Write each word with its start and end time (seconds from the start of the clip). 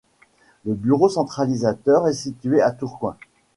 Le 0.65 0.73
bureau 0.73 1.09
centralisateur 1.09 2.07
est 2.07 2.13
situé 2.15 2.59
à 2.59 2.71
Tourcoing. 2.71 3.15